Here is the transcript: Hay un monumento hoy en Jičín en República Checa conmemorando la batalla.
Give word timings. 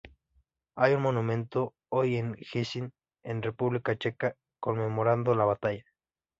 Hay 0.77 0.95
un 0.95 1.03
monumento 1.03 1.75
hoy 1.89 2.15
en 2.15 2.33
Jičín 2.33 2.91
en 3.23 3.43
República 3.43 3.95
Checa 3.95 4.35
conmemorando 4.59 5.35
la 5.35 5.45
batalla. 5.45 5.85